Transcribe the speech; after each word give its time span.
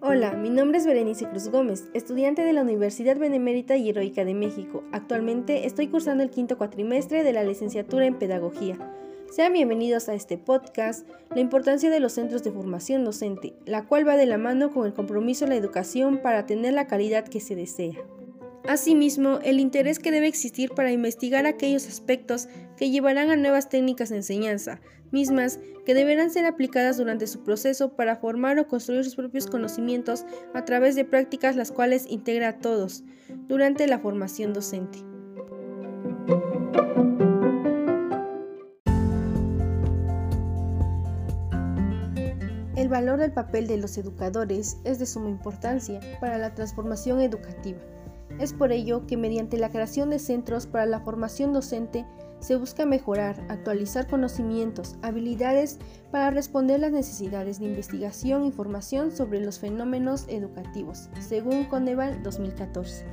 Hola, 0.00 0.32
mi 0.32 0.48
nombre 0.48 0.78
es 0.78 0.86
Berenice 0.86 1.28
Cruz 1.28 1.48
Gómez, 1.50 1.88
estudiante 1.92 2.42
de 2.42 2.54
la 2.54 2.62
Universidad 2.62 3.18
Benemérita 3.18 3.76
y 3.76 3.90
Heroica 3.90 4.24
de 4.24 4.32
México. 4.32 4.82
Actualmente 4.92 5.66
estoy 5.66 5.88
cursando 5.88 6.22
el 6.22 6.30
quinto 6.30 6.56
cuatrimestre 6.56 7.22
de 7.22 7.32
la 7.34 7.44
licenciatura 7.44 8.06
en 8.06 8.18
Pedagogía. 8.18 8.78
Sean 9.30 9.52
bienvenidos 9.52 10.08
a 10.08 10.14
este 10.14 10.38
podcast, 10.38 11.06
La 11.34 11.40
importancia 11.40 11.90
de 11.90 12.00
los 12.00 12.12
centros 12.12 12.42
de 12.42 12.52
formación 12.52 13.04
docente, 13.04 13.52
la 13.66 13.84
cual 13.84 14.08
va 14.08 14.16
de 14.16 14.26
la 14.26 14.38
mano 14.38 14.70
con 14.70 14.86
el 14.86 14.94
compromiso 14.94 15.44
de 15.44 15.50
la 15.50 15.56
educación 15.56 16.22
para 16.22 16.46
tener 16.46 16.72
la 16.72 16.86
calidad 16.86 17.28
que 17.28 17.40
se 17.40 17.54
desea. 17.54 17.96
Asimismo, 18.68 19.38
el 19.42 19.58
interés 19.58 19.98
que 19.98 20.10
debe 20.10 20.28
existir 20.28 20.70
para 20.70 20.92
investigar 20.92 21.46
aquellos 21.46 21.88
aspectos 21.88 22.48
que 22.76 22.90
llevarán 22.90 23.30
a 23.30 23.36
nuevas 23.36 23.68
técnicas 23.68 24.10
de 24.10 24.16
enseñanza, 24.16 24.80
mismas 25.10 25.58
que 25.84 25.94
deberán 25.94 26.30
ser 26.30 26.44
aplicadas 26.44 26.98
durante 26.98 27.26
su 27.26 27.42
proceso 27.42 27.96
para 27.96 28.16
formar 28.16 28.58
o 28.58 28.68
construir 28.68 29.04
sus 29.04 29.16
propios 29.16 29.46
conocimientos 29.46 30.24
a 30.54 30.64
través 30.64 30.94
de 30.94 31.04
prácticas 31.04 31.56
las 31.56 31.72
cuales 31.72 32.06
integra 32.08 32.48
a 32.48 32.58
todos 32.58 33.02
durante 33.48 33.86
la 33.86 33.98
formación 33.98 34.52
docente. 34.52 34.98
El 42.76 42.88
valor 42.88 43.18
del 43.18 43.32
papel 43.32 43.66
de 43.66 43.76
los 43.76 43.98
educadores 43.98 44.78
es 44.84 44.98
de 44.98 45.06
suma 45.06 45.28
importancia 45.28 46.00
para 46.20 46.38
la 46.38 46.54
transformación 46.54 47.20
educativa. 47.20 47.78
Es 48.40 48.54
por 48.54 48.72
ello 48.72 49.06
que 49.06 49.18
mediante 49.18 49.58
la 49.58 49.68
creación 49.68 50.08
de 50.08 50.18
centros 50.18 50.66
para 50.66 50.86
la 50.86 51.00
formación 51.00 51.52
docente 51.52 52.06
se 52.38 52.56
busca 52.56 52.86
mejorar, 52.86 53.44
actualizar 53.50 54.06
conocimientos, 54.06 54.96
habilidades 55.02 55.78
para 56.10 56.30
responder 56.30 56.80
las 56.80 56.90
necesidades 56.90 57.60
de 57.60 57.66
investigación 57.66 58.42
e 58.42 58.46
información 58.46 59.12
sobre 59.14 59.40
los 59.40 59.58
fenómenos 59.58 60.24
educativos, 60.28 61.10
según 61.20 61.64
Coneval 61.64 62.22
2014. 62.22 63.04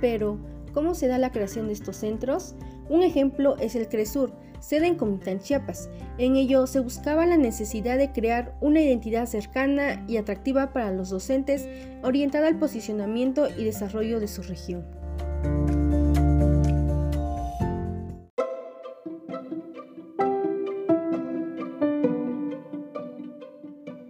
Pero, 0.00 0.38
¿cómo 0.72 0.94
se 0.94 1.06
da 1.06 1.18
la 1.18 1.32
creación 1.32 1.66
de 1.66 1.74
estos 1.74 1.96
centros? 1.96 2.54
Un 2.88 3.02
ejemplo 3.02 3.56
es 3.58 3.74
el 3.74 3.88
CRESUR, 3.88 4.32
sede 4.60 4.86
en 4.86 4.94
Comitán, 4.94 5.40
Chiapas. 5.40 5.88
En 6.18 6.36
ello 6.36 6.66
se 6.66 6.80
buscaba 6.80 7.26
la 7.26 7.36
necesidad 7.36 7.98
de 7.98 8.12
crear 8.12 8.54
una 8.60 8.80
identidad 8.80 9.26
cercana 9.26 10.04
y 10.08 10.16
atractiva 10.16 10.72
para 10.72 10.92
los 10.92 11.10
docentes, 11.10 11.68
orientada 12.02 12.48
al 12.48 12.58
posicionamiento 12.58 13.48
y 13.56 13.64
desarrollo 13.64 14.20
de 14.20 14.28
su 14.28 14.42
región. 14.42 14.84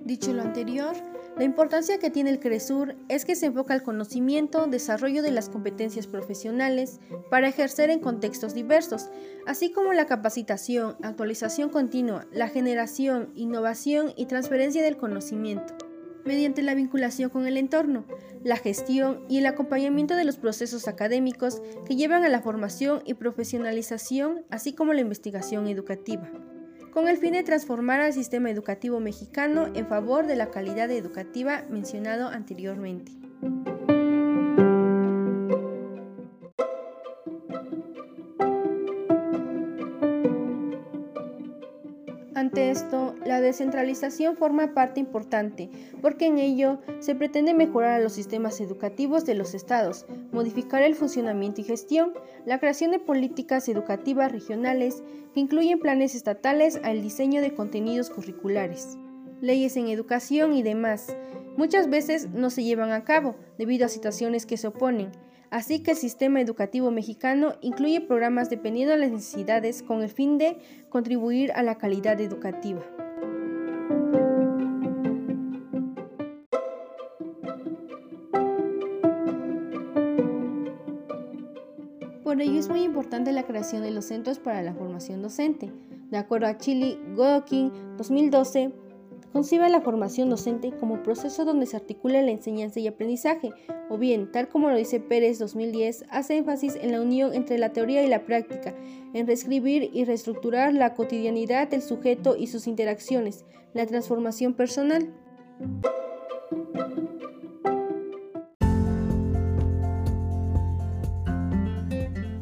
Dicho 0.05 0.33
lo 0.33 0.43
anterior, 0.43 0.95
la 1.37 1.45
importancia 1.45 1.99
que 1.99 2.09
tiene 2.09 2.31
el 2.31 2.41
CRESUR 2.41 2.97
es 3.11 3.27
que 3.27 3.37
se 3.37 3.47
enfoca 3.47 3.75
al 3.75 3.83
conocimiento, 3.83 4.67
desarrollo 4.67 5.23
de 5.23 5.31
las 5.31 5.51
competencias 5.51 6.07
profesionales 6.07 6.99
para 7.31 7.49
ejercer 7.49 7.91
en 7.91 8.01
contextos 8.01 8.55
diversos, 8.55 9.11
así 9.47 9.71
como 9.71 9.93
la 9.93 10.07
capacitación, 10.07 10.97
actualización 11.03 11.69
continua, 11.69 12.27
la 12.33 12.49
generación, 12.49 13.33
innovación 13.35 14.15
y 14.17 14.25
transferencia 14.25 14.83
del 14.83 14.97
conocimiento, 14.97 15.75
mediante 16.25 16.63
la 16.63 16.75
vinculación 16.75 17.29
con 17.29 17.47
el 17.47 17.59
entorno, 17.59 18.07
la 18.43 18.57
gestión 18.57 19.21
y 19.29 19.37
el 19.37 19.45
acompañamiento 19.45 20.17
de 20.17 20.25
los 20.25 20.39
procesos 20.39 20.89
académicos 20.89 21.61
que 21.85 21.97
llevan 21.97 22.25
a 22.25 22.31
la 22.31 22.41
formación 22.41 23.03
y 23.05 23.13
profesionalización, 23.13 24.47
así 24.49 24.73
como 24.73 24.95
la 24.95 25.03
investigación 25.03 25.67
educativa 25.69 26.31
con 26.97 27.09
el 27.09 27.19
fin 27.19 27.35
de 27.35 27.43
transformar 27.43 28.01
al 28.01 28.15
sistema 28.15 28.51
educativo 28.51 29.01
mexicano 29.01 29.67
en 29.75 29.87
favor 29.87 30.27
de 30.27 30.35
la 30.35 30.51
calidad 30.51 30.91
educativa 30.91 31.63
mencionado 31.69 32.29
anteriormente. 32.29 33.13
Ante 42.57 42.71
esto, 42.71 43.15
la 43.27 43.43
descentralización 43.43 44.35
forma 44.35 44.73
parte 44.73 44.99
importante, 44.99 45.69
porque 46.01 46.25
en 46.25 46.39
ello 46.39 46.79
se 47.01 47.15
pretende 47.15 47.53
mejorar 47.53 48.01
a 48.01 48.03
los 48.03 48.15
sistemas 48.15 48.63
educativos 48.63 49.27
de 49.27 49.35
los 49.35 49.53
estados, 49.53 50.07
modificar 50.33 50.81
el 50.81 50.95
funcionamiento 50.95 51.61
y 51.61 51.65
gestión, 51.65 52.15
la 52.47 52.59
creación 52.59 52.93
de 52.93 52.99
políticas 52.99 53.69
educativas 53.69 54.33
regionales 54.33 55.03
que 55.35 55.41
incluyen 55.41 55.81
planes 55.81 56.15
estatales 56.15 56.81
al 56.83 57.03
diseño 57.03 57.43
de 57.43 57.53
contenidos 57.53 58.09
curriculares, 58.09 58.97
leyes 59.43 59.77
en 59.77 59.89
educación 59.89 60.55
y 60.55 60.63
demás. 60.63 61.15
Muchas 61.59 61.91
veces 61.91 62.31
no 62.31 62.49
se 62.49 62.65
llevan 62.65 62.93
a 62.93 63.05
cabo 63.05 63.37
debido 63.59 63.85
a 63.85 63.91
situaciones 63.91 64.47
que 64.47 64.57
se 64.57 64.69
oponen, 64.69 65.13
Así 65.51 65.83
que 65.83 65.93
el 65.93 65.97
sistema 65.97 66.41
educativo 66.41 66.91
mexicano 66.91 67.55
incluye 67.61 68.01
programas 68.01 68.51
dependiendo 68.51 68.93
de 68.93 68.99
las 68.99 69.11
necesidades 69.11 69.83
con 69.83 70.03
el 70.03 70.11
fin 70.11 70.39
de 70.39 70.59
contribuir 70.89 71.53
a 71.53 71.63
la 71.63 71.79
calidad 71.79 72.21
educativa. 72.21 72.83
Por 82.25 82.43
ello 82.43 82.59
es 82.59 82.69
muy 82.69 82.83
importante 82.83 83.33
la 83.33 83.45
creación 83.45 83.83
de 83.83 83.93
los 83.93 84.07
centros 84.07 84.39
para 84.39 84.61
la 84.61 84.75
formación 84.75 85.23
docente. 85.23 85.73
De 86.11 86.19
acuerdo 86.19 86.49
a 86.49 86.59
Chile 86.59 86.99
Gokin 87.15 87.97
2012, 87.97 88.73
Concibe 89.37 89.69
la 89.69 89.83
formación 89.83 90.31
docente 90.31 90.73
como 90.81 91.03
proceso 91.03 91.45
donde 91.45 91.67
se 91.67 91.77
articula 91.77 92.23
la 92.23 92.31
enseñanza 92.31 92.81
y 92.81 92.87
aprendizaje, 92.87 93.53
o 93.91 93.99
bien, 93.99 94.33
tal 94.33 94.49
como 94.49 94.71
lo 94.71 94.79
dice 94.79 94.99
Pérez 94.99 95.39
2010, 95.39 96.07
hace 96.09 96.39
énfasis 96.39 96.75
en 96.81 96.93
la 96.93 97.03
unión 97.03 97.35
entre 97.35 97.59
la 97.59 97.71
teoría 97.75 98.03
y 98.03 98.09
la 98.09 98.25
práctica, 98.25 98.75
en 99.13 99.27
reescribir 99.27 99.91
y 99.93 100.07
reestructurar 100.07 100.73
la 100.73 100.95
cotidianidad 100.95 101.69
del 101.69 101.83
sujeto 101.83 102.35
y 102.35 102.47
sus 102.47 102.67
interacciones, 102.67 103.45
la 103.75 103.85
transformación 103.85 104.55
personal. 104.55 105.13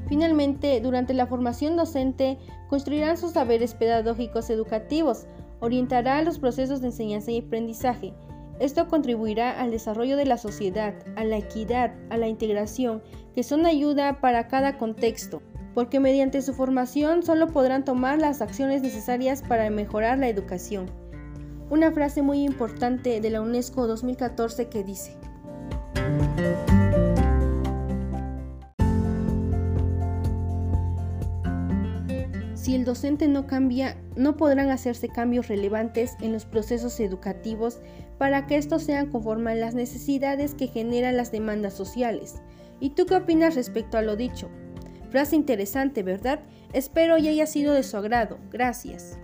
Finalmente, 0.08 0.80
durante 0.80 1.12
la 1.12 1.26
formación 1.26 1.74
docente, 1.74 2.38
construirán 2.68 3.16
sus 3.16 3.32
saberes 3.32 3.74
pedagógicos 3.74 4.48
educativos, 4.48 5.26
orientará 5.60 6.22
los 6.22 6.38
procesos 6.38 6.80
de 6.80 6.88
enseñanza 6.88 7.30
y 7.30 7.38
aprendizaje. 7.38 8.14
Esto 8.60 8.86
contribuirá 8.88 9.60
al 9.60 9.70
desarrollo 9.70 10.16
de 10.16 10.26
la 10.26 10.38
sociedad, 10.38 10.94
a 11.16 11.24
la 11.24 11.38
equidad, 11.38 11.94
a 12.10 12.16
la 12.16 12.28
integración, 12.28 13.02
que 13.34 13.42
son 13.42 13.66
ayuda 13.66 14.20
para 14.20 14.46
cada 14.46 14.78
contexto, 14.78 15.42
porque 15.74 15.98
mediante 15.98 16.40
su 16.40 16.54
formación 16.54 17.24
solo 17.24 17.48
podrán 17.48 17.84
tomar 17.84 18.18
las 18.20 18.40
acciones 18.40 18.82
necesarias 18.82 19.42
para 19.42 19.68
mejorar 19.70 20.18
la 20.18 20.28
educación. 20.28 20.86
Una 21.68 21.90
frase 21.90 22.22
muy 22.22 22.44
importante 22.44 23.20
de 23.20 23.30
la 23.30 23.40
UNESCO 23.40 23.86
2014 23.88 24.68
que 24.68 24.84
dice, 24.84 25.16
Si 32.64 32.74
el 32.74 32.86
docente 32.86 33.28
no 33.28 33.46
cambia, 33.46 33.94
no 34.16 34.38
podrán 34.38 34.70
hacerse 34.70 35.10
cambios 35.10 35.48
relevantes 35.48 36.16
en 36.22 36.32
los 36.32 36.46
procesos 36.46 36.98
educativos 36.98 37.80
para 38.16 38.46
que 38.46 38.56
estos 38.56 38.84
sean 38.84 39.10
conforme 39.10 39.52
a 39.52 39.54
las 39.54 39.74
necesidades 39.74 40.54
que 40.54 40.68
generan 40.68 41.18
las 41.18 41.30
demandas 41.30 41.74
sociales. 41.74 42.36
¿Y 42.80 42.94
tú 42.94 43.04
qué 43.04 43.16
opinas 43.16 43.54
respecto 43.54 43.98
a 43.98 44.02
lo 44.02 44.16
dicho? 44.16 44.48
Frase 45.10 45.36
interesante, 45.36 46.02
¿verdad? 46.02 46.40
Espero 46.72 47.18
y 47.18 47.28
haya 47.28 47.44
sido 47.44 47.74
de 47.74 47.82
su 47.82 47.98
agrado. 47.98 48.38
Gracias. 48.50 49.18